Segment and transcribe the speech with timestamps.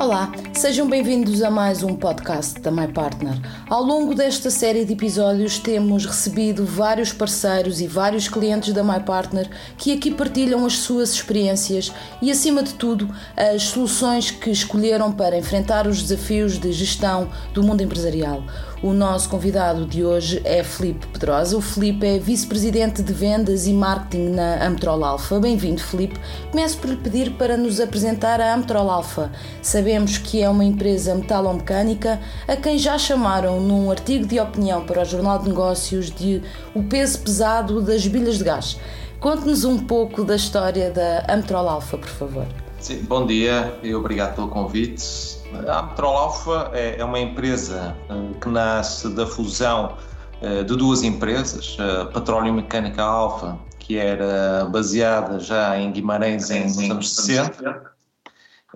[0.00, 3.34] Olá, sejam bem-vindos a mais um podcast da My Partner.
[3.68, 9.00] Ao longo desta série de episódios temos recebido vários parceiros e vários clientes da My
[9.00, 11.92] Partner que aqui partilham as suas experiências
[12.22, 17.62] e, acima de tudo, as soluções que escolheram para enfrentar os desafios de gestão do
[17.62, 18.42] mundo empresarial.
[18.82, 21.54] O nosso convidado de hoje é Felipe Pedrosa.
[21.54, 25.38] O Felipe é vice-presidente de vendas e marketing na Amtrol Alpha.
[25.38, 26.18] Bem-vindo, Felipe.
[26.50, 29.30] Começo por pedir para nos apresentar a Amtrol Alpha.
[29.60, 32.18] Sabemos que é uma empresa metalomecânica
[32.48, 36.42] a quem já chamaram num artigo de opinião para o Jornal de Negócios de
[36.74, 38.78] o peso pesado das bilhas de gás.
[39.20, 42.46] Conte-nos um pouco da história da Amtrol Alpha, por favor.
[42.78, 45.39] Sim, bom dia e obrigado pelo convite.
[45.52, 49.96] A Amtrol Alpha é, é uma empresa eh, que nasce da fusão
[50.40, 56.64] eh, de duas empresas, a Petróleo Mecânica Alpha, que era baseada já em Guimarães em,
[56.64, 57.92] nos anos 60,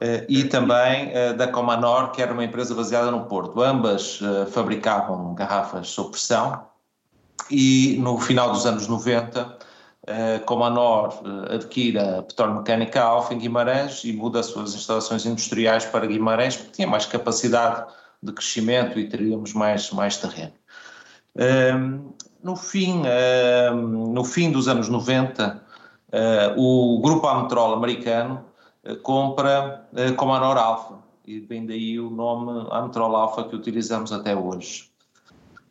[0.01, 3.63] eh, e também da Comanor, que era uma empresa baseada no Porto.
[3.63, 4.19] Ambas
[4.51, 6.67] fabricavam garrafas sob pressão
[7.51, 9.65] e no final dos anos 90 eh,
[10.45, 15.25] como a NOR eh, adquire a Petromecânica Alfa em Guimarães e muda as suas instalações
[15.25, 17.87] industriais para Guimarães, porque tinha mais capacidade
[18.23, 20.53] de crescimento e teríamos mais, mais terreno.
[21.37, 23.03] Ehm, no fim,
[24.13, 25.63] no fim dos anos 90,
[26.13, 28.45] eh, o grupo Ametrol americano
[29.03, 34.94] compra Comanor Alfa, e vem daí o nome Ametrol Alfa que utilizamos até hoje.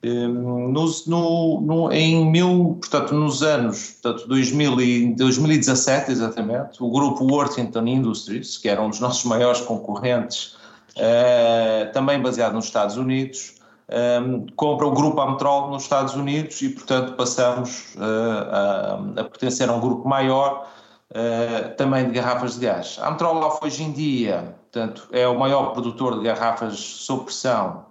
[0.04, 6.90] Ehm, nos, no, no, em mil, portanto, nos anos portanto, 2000 e, 2017, exatamente, o
[6.90, 10.58] grupo Worthington Industries, que era um dos nossos maiores concorrentes,
[10.98, 13.56] uh, também baseado nos Estados Unidos,
[13.88, 19.70] ehm, compra o grupo Amtrol nos Estados Unidos e, portanto, passamos uh, a, a, pertencer
[19.70, 20.68] a um grupo maior
[21.12, 23.00] uh, também de garrafas de gás.
[23.02, 27.86] A Amtrol hoje em dia, portanto, é o maior produtor de garrafas sob pressão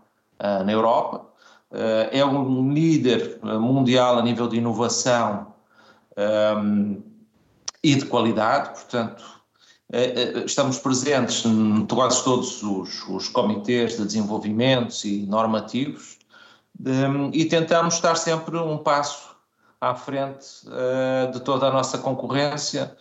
[0.65, 1.32] na Europa, eh,
[2.11, 5.55] é um líder eh, mundial a nível de inovação
[6.17, 7.03] um, ehm,
[7.83, 9.25] e de qualidade, portanto,
[9.91, 16.19] eh, estamos presentes em quase todos os, os comitês de desenvolvimento e normativos
[16.85, 19.33] ehm, e tentamos estar sempre um passo
[19.81, 20.47] à frente
[21.33, 22.97] de toda a nossa concorrência,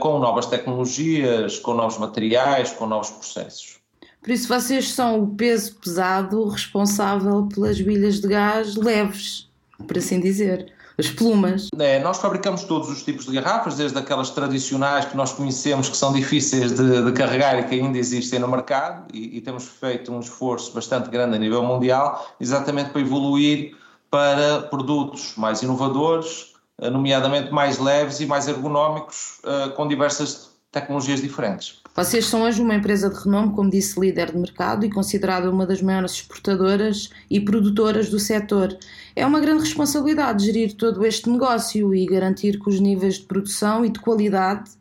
[0.00, 3.78] com novas tecnologias, com novos materiais, com novos processos.
[4.26, 9.48] Por isso, vocês são o peso pesado responsável pelas bilhas de gás leves,
[9.86, 10.72] por assim dizer.
[10.98, 11.68] As plumas.
[11.78, 15.96] É, nós fabricamos todos os tipos de garrafas, desde aquelas tradicionais que nós conhecemos, que
[15.96, 20.12] são difíceis de, de carregar e que ainda existem no mercado, e, e, temos feito
[20.12, 23.76] um esforço bastante grande a nível mundial, exatamente para evoluir
[24.10, 31.80] para produtos mais inovadores, nomeadamente mais leves e mais ergonómicos, uh, com diversas tecnologias diferentes.
[31.96, 35.64] Vocês são hoje uma empresa de renome, como disse, líder de mercado e considerada uma
[35.64, 38.76] das maiores exportadoras e produtoras do setor.
[39.16, 43.82] É uma grande responsabilidade gerir todo este negócio e garantir que os níveis de produção
[43.82, 44.72] e de qualidade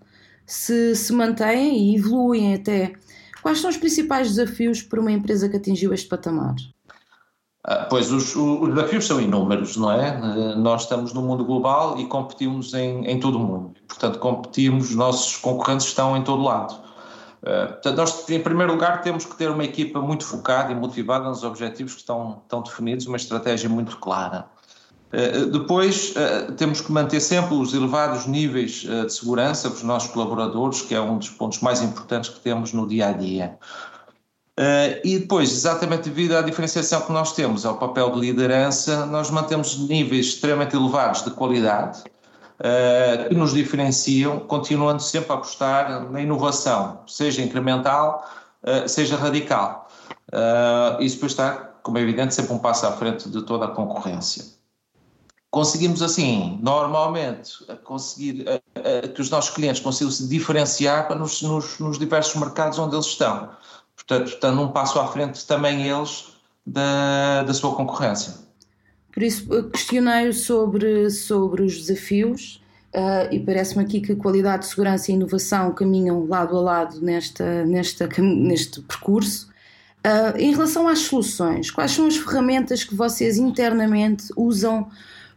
[0.45, 2.91] se, se mantêm e evoluem até.
[3.41, 6.55] Quais são os principais desafios para uma empresa que atingiu este patamar?
[7.63, 10.09] Ah, pois os, os, desafios são inúmeros, não é?
[10.09, 13.73] Ah, nós estamos no mundo global e competimos em, em todo o mundo.
[13.87, 16.83] Portanto, competimos, os nossos concorrentes estão em todo lado.
[17.45, 21.25] Eh, portanto, nós, em primeiro lugar, temos que ter uma equipa muito focada e motivada
[21.25, 24.47] nos objetivos que estão, estão definidos, uma estratégia muito clara.
[25.13, 30.11] Uh, depois, uh, temos que manter sempre os elevados níveis de segurança para os nossos
[30.11, 33.57] colaboradores, que é um dos pontos mais importantes que temos no dia a dia.
[35.03, 39.77] e depois, exatamente devido à diferenciação que nós temos, ao papel de liderança, nós mantemos
[39.77, 42.03] níveis extremamente elevados de qualidade,
[42.59, 48.27] uh, que nos diferenciam, continuando sempre a apostar na inovação, seja incremental,
[48.63, 49.87] uh, seja radical.
[50.31, 51.51] Uh, isso depois está,
[51.83, 54.45] como é evidente, sempre um passo à frente de toda a concorrência.
[55.51, 58.45] Conseguimos assim, normalmente, conseguir
[59.13, 63.51] que os nossos clientes consigam se diferenciar nos, nos, nos diversos mercados onde eles estão.
[63.95, 66.33] Portanto, estando um passo à frente também eles
[66.65, 68.44] da, da sua concorrência.
[69.15, 72.61] Por isso, questionei sobre, sobre os desafios
[72.93, 78.09] uh, e parece-me aqui que qualidade, segurança e inovação caminham lado a lado nesta, nesta,
[78.19, 79.47] neste percurso.
[80.05, 84.89] Uh, em relação às soluções, quais são as ferramentas que vocês internamente usam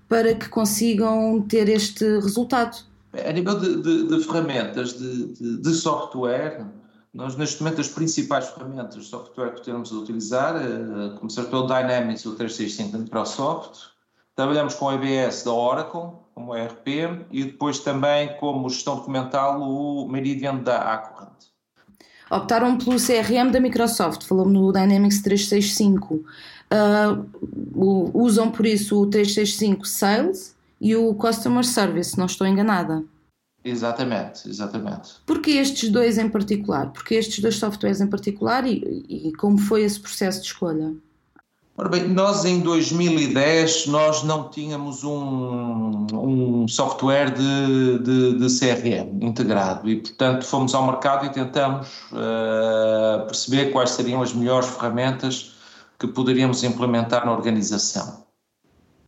[0.09, 2.79] para que consigam ter este resultado?
[3.13, 6.67] A nível de, de, de ferramentas de, de, software,
[7.19, 11.67] nós, neste momento, as principais ferramentas de software que temos a utilizar, uh, começar pelo
[11.67, 13.89] Dynamics, o 365 da Microsoft,
[14.37, 20.09] trabalhamos com o EBS da Oracle, como ERP, e depois também como gestão documental o
[20.09, 21.33] Meridian da Accurant.
[22.31, 26.15] optaram pelo CRM da Microsoft, falou-me no Dynamics 365.
[26.15, 33.03] Uh, usam por isso o 365 Sales e o Customer Service, não estou enganada.
[33.69, 35.11] Exatamente, exatamente.
[35.27, 36.93] Porquê estes dois em particular?
[36.93, 40.95] Porquê estes dois softwares em particular e, e como foi esse processo de escolha?
[41.81, 49.23] Ora bem, nós em 2010 nós não tínhamos um, um software de, de, de, CRM
[49.23, 55.55] integrado e portanto fomos ao mercado e tentamos uh, perceber quais seriam as melhores ferramentas
[56.01, 58.25] que poderíamos implementar na organização.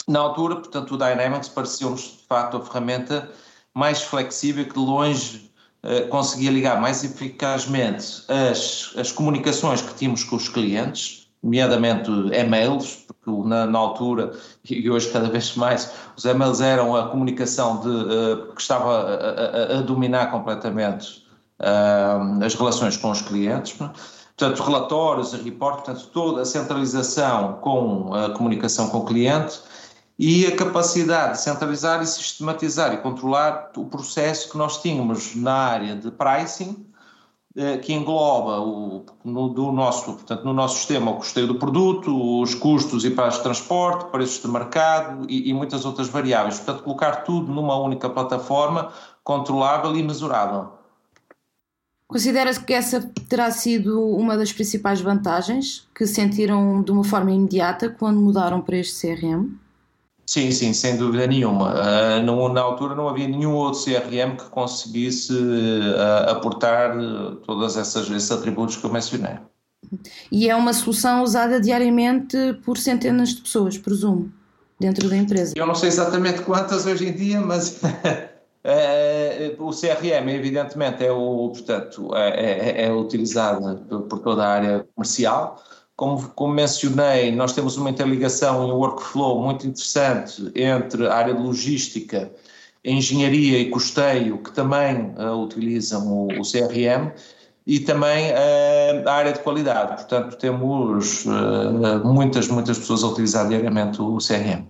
[0.06, 3.31] Na altura, portanto, o Dynamics pareceu-nos de facto a ferramenta
[3.75, 5.50] mais flexível que de longe
[5.82, 13.06] uh, conseguia ligar mais eficazmente as, as comunicações que tínhamos com os clientes nomeadamente e-mails,
[13.06, 14.32] porque na, na, altura
[14.69, 19.76] e hoje cada vez mais os e-mails eram a comunicação de, uh, que estava a,
[19.76, 21.25] a, a dominar completamente
[21.61, 23.78] uh, as relações com os clientes.
[23.78, 23.90] Né?
[24.37, 29.61] Portanto, relatórios, report, portanto, toda a centralização com a comunicação com o cliente
[30.22, 35.55] e a capacidade de centralizar e sistematizar e controlar o processo que nós tínhamos na
[35.55, 36.87] área de pricing,
[37.56, 42.43] eh, que engloba o, no, do nosso, portanto, no nosso sistema o custeio do produto,
[42.43, 46.58] os custos e prazos de transporte, preços de mercado e, e, muitas outras variáveis.
[46.58, 48.93] Portanto, colocar tudo numa única plataforma
[49.25, 50.69] controlável e mesurável.
[52.06, 57.88] Considera-se que essa terá sido uma das principais vantagens que sentiram de uma forma imediata
[57.88, 59.58] quando mudaram para este CRM?
[60.31, 61.75] Sim, sim, sem dúvida nenhuma.
[61.75, 68.31] Uh, na altura não havia nenhum outro CRM que conseguisse uh, aportar uh, todos esses
[68.31, 69.38] atributos que eu mencionei.
[70.31, 74.32] E é uma solução usada diariamente por centenas de pessoas, presumo,
[74.79, 75.53] dentro da empresa.
[75.56, 77.81] Eu não sei exatamente quantas hoje em dia, mas
[79.59, 83.79] o CRM, evidentemente, é, o, portanto, é, é, é utilizado
[84.09, 85.61] por toda a área comercial
[86.00, 91.35] como, como, mencionei, nós temos uma interligação e um workflow muito interessante entre a área
[91.35, 92.32] de logística,
[92.82, 97.12] engenharia e custeio, que também uh, utilizam o, o, CRM,
[97.67, 99.97] e também uh, a área de qualidade.
[99.97, 104.64] Portanto, temos uh, muitas, muitas pessoas a utilizar diariamente o CRM.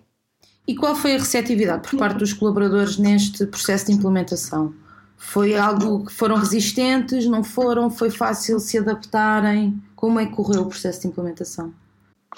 [0.66, 4.74] E qual foi a receptividade por parte dos colaboradores neste processo de implementação?
[5.22, 7.90] Foi algo que foram resistentes, não foram?
[7.90, 9.80] Foi fácil se adaptarem?
[9.94, 11.74] Como é que correu o processo de implementação?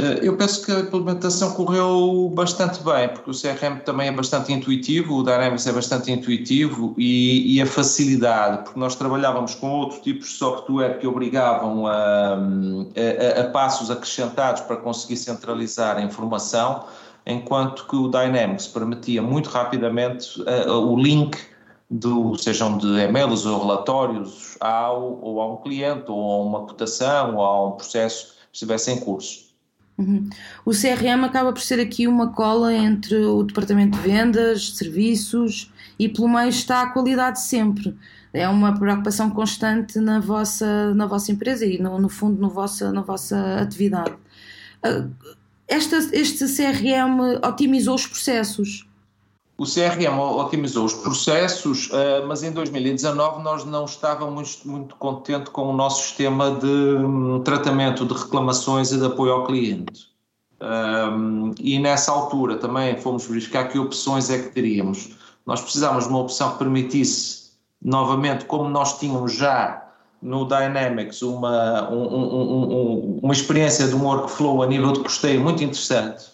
[0.00, 4.52] Eh, eu penso que a implementação correu bastante bem, porque o CRM também é bastante
[4.52, 10.00] intuitivo, o Dynamics é bastante intuitivo e, e a facilidade, porque nós trabalhávamos com outros
[10.00, 16.84] tipos de software que obrigavam a, a, a passos acrescentados para conseguir centralizar a informação,
[17.24, 21.38] enquanto que o Dynamics permitia muito rapidamente uh, o link
[21.92, 27.36] do, sejam de e-mails ou relatórios ao, ou a um cliente, ou a uma cotação,
[27.36, 29.52] ou a um processo que estivesse em curso.
[29.98, 30.30] Uhum.
[30.64, 36.08] O CRM acaba por ser aqui uma cola entre o departamento de vendas, serviços e
[36.08, 37.94] pelo meio está a qualidade sempre.
[38.32, 42.90] É uma preocupação constante na vossa, na vossa empresa e, no, no fundo, no vossa,
[42.90, 44.14] na vossa atividade.
[44.82, 45.06] Ah,
[45.68, 48.88] esta, este CRM otimizou os processos
[49.62, 55.68] o CRM otimizou os processos, eh, mas em 2019 nós não estávamos muito contentes com
[55.68, 60.10] o nosso sistema de hum, tratamento de reclamações e de apoio ao cliente.
[60.60, 65.10] Hum, e nessa altura também fomos verificar que opções é que teríamos.
[65.46, 69.80] Nós precisávamos de uma opção que permitisse, novamente, como nós tínhamos já
[70.20, 75.40] no Dynamics, uma, um, um, um, uma experiência de um workflow a nível de custeio
[75.40, 76.31] muito interessante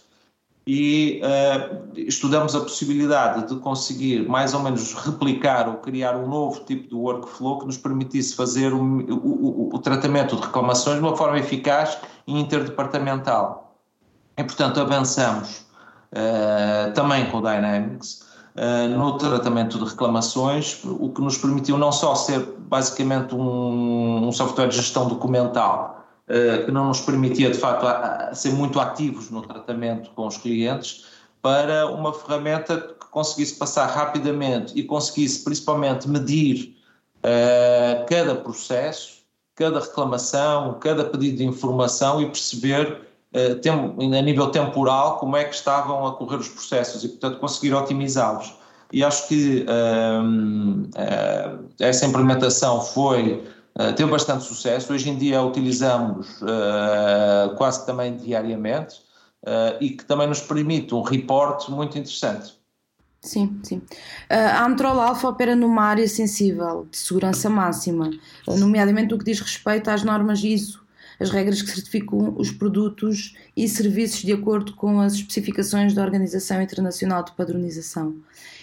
[0.71, 6.61] e uh, estudamos a possibilidade de conseguir mais ou menos replicar ou criar um novo
[6.67, 11.17] tipo de workflow que nos permitisse fazer o, o, o tratamento de reclamações de uma
[11.17, 11.97] forma eficaz
[12.27, 13.79] e interdepartamental.
[14.37, 15.65] E, portanto, avançamos
[16.13, 21.91] uh, também com o Dynamics uh, no tratamento de reclamações, o que nos permitiu não
[21.91, 25.98] só ser basicamente um, um software de gestão documental,
[26.65, 27.87] que não nos permitia, de facto,
[28.35, 31.07] ser muito ativos no tratamento com os clientes,
[31.41, 36.77] para uma ferramenta que conseguisse passar rapidamente e conseguisse principalmente medir
[37.19, 39.23] uh, cada processo,
[39.55, 43.09] cada reclamação, cada pedido de informação e perceber
[43.63, 47.75] tem, a nível temporal como é que estavam a correr os processos e, portanto, conseguir
[47.75, 48.55] otimizá-los.
[48.91, 49.67] E acho que
[51.79, 53.45] essa implementação foi
[53.79, 54.93] Uh, teve bastante sucesso.
[54.93, 58.97] Hoje em dia utilizamos uh, quase também diariamente
[59.45, 62.59] uh, e que também nos permite um report muito interessante.
[63.21, 63.83] Sim, sim.
[64.29, 68.11] A Amtrol Alpha opera numa área sensível, de segurança máxima,
[68.47, 70.85] nomeadamente o que diz respeito às normas ISO,
[71.19, 76.63] as regras que certificam os produtos e serviços de acordo com as especificações da Organização
[76.63, 78.15] Internacional de Padronização.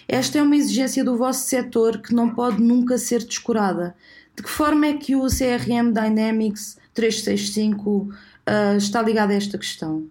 [0.07, 3.93] Esta é uma exigência do vosso setor que não pode nunca ser descurada.
[4.35, 10.07] De que forma é que o CRM Dynamics 365 uh, está ligado a esta questão?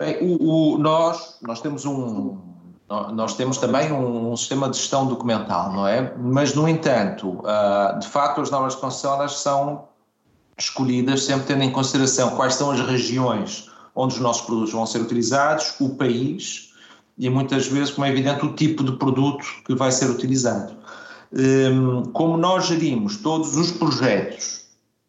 [0.00, 2.38] Bem, o, o, nós, nós temos um,
[2.88, 6.14] nós temos também um, um, sistema de gestão documental, não é?
[6.16, 9.88] Mas, no entanto, uh, de facto, as de concessão são
[10.56, 15.00] escolhidas sempre tendo em consideração quais são as regiões onde os nossos produtos vão ser
[15.00, 16.72] utilizados, o país
[17.18, 20.76] e muitas vezes, como é evidente, o tipo de produto que vai ser utilizado.
[21.32, 24.58] Um, como nós gerimos todos os projetos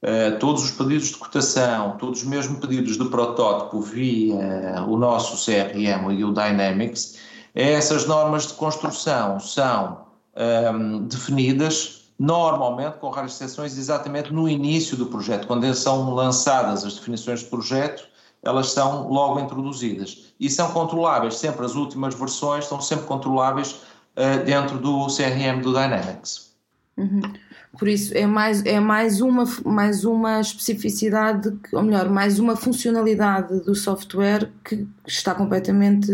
[0.01, 5.35] Uh, todos os pedidos de cotação, todos os mesmos pedidos de protótipo via o nosso
[5.45, 7.17] CRM e o Dynamics,
[7.53, 10.05] essas normas de construção são
[10.37, 15.47] um, ehm, definidas normalmente, com raras exceções, exatamente no início do projeto.
[15.47, 18.07] Quando são lançadas as definições de projeto,
[18.41, 20.33] elas são logo introduzidas.
[20.39, 23.81] E são controláveis, sempre as últimas versões são sempre controláveis
[24.19, 26.51] uh, dentro do CRM do Dynamics.
[26.97, 27.21] Uhum.
[27.77, 33.61] Por isso é mais, é mais, uma, mais uma especificidade, ou melhor, mais uma funcionalidade
[33.61, 36.11] do software que está completamente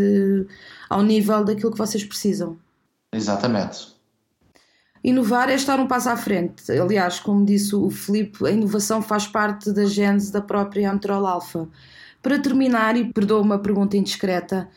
[0.89, 2.57] ao nível daquilo que vocês precisam.
[3.12, 3.95] Exatamente.
[5.03, 6.71] Inovar é estar um passo à frente.
[6.71, 11.67] Aliás, como disse o Filipe, a inovação faz parte da gênese da própria Amtrol Alpha.
[12.21, 14.67] Para terminar, e perdoa uma pergunta indiscreta,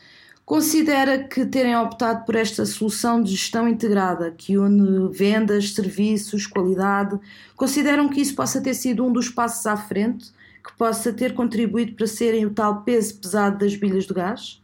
[0.49, 7.19] Considera que terem optado por esta solução de gestão integrada, que une vendas, serviços, qualidade,
[7.55, 10.31] consideram que isso possa ter sido um dos passos à frente,
[10.65, 14.59] que possa ter contribuído para serem o tal peso pesado das bilhas de gás?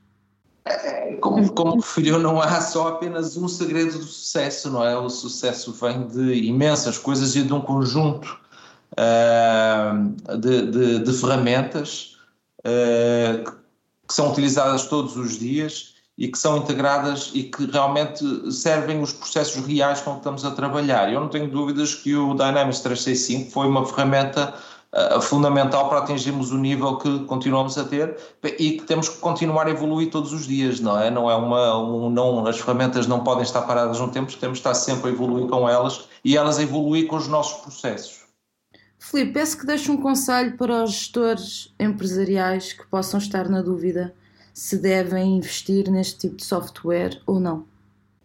[0.65, 4.97] É, como, como referiu, não há só apenas um segredo do sucesso, não é?
[4.97, 8.39] O sucesso vem de imensas coisas e de um conjunto
[8.93, 12.17] uh, de, de, de, ferramentas
[12.61, 13.64] uh,
[14.07, 19.11] que são utilizadas todos os dias e que são integradas e que realmente servem os
[19.11, 21.11] processos reais com que estamos a trabalhar.
[21.11, 24.53] Eu não tenho dúvidas que o Dynamics 365 foi uma ferramenta
[24.93, 28.17] uh, fundamental para atingirmos o nível que continuamos a ter
[28.57, 31.11] e que temos que continuar a evoluir todos os dias, não é?
[31.11, 34.67] Não é uma, um, não, as ferramentas não podem estar paradas no tempo, temos que
[34.67, 38.24] estar sempre a evoluir com elas e elas evoluir com os nossos processos.
[38.99, 44.13] Filipe, peço que deixe um conselho para os gestores empresariais que possam estar na dúvida
[44.53, 47.65] se devem investir neste tipo de software ou não.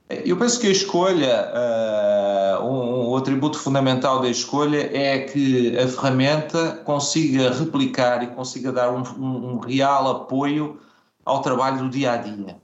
[0.09, 5.87] Eu penso que a escolha, uh, um, um, atributo fundamental da escolha é que a
[5.87, 10.81] ferramenta consiga replicar e consiga dar um, um, um real apoio
[11.25, 12.57] ao trabalho do dia a dia.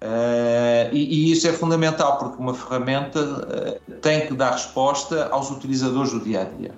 [0.00, 5.50] Uh, e, e, isso é fundamental porque uma ferramenta uh, tem que dar resposta aos
[5.50, 6.72] utilizadores do dia a dia.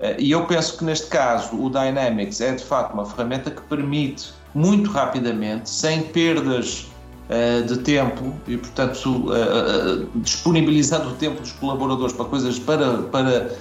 [0.00, 3.62] Eh, e eu penso que neste caso o Dynamics é de facto uma ferramenta que
[3.62, 6.86] permite muito rapidamente, sem perdas
[7.28, 13.52] uh, de tempo e, portanto, uh, disponibilizando o tempo dos colaboradores para coisas para, para,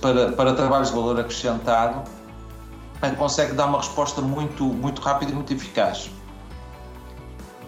[0.00, 2.08] para, para trabalhos de valor acrescentado,
[3.18, 6.08] consegue dar uma resposta muito, muito rápida e muito eficaz.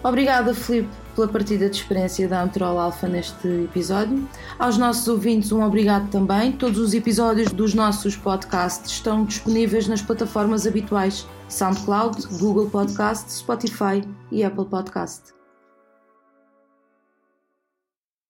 [0.07, 4.25] Obrigada, Filipe pela partida de experiência da Amtrol Alpha neste episódio.
[4.57, 6.53] Aos nossos ouvintes, um obrigado também.
[6.53, 14.01] Todos os episódios dos nossos podcasts estão disponíveis nas plataformas habituais: SoundCloud, Google Podcast, Spotify
[14.31, 15.36] e Apple Podcast.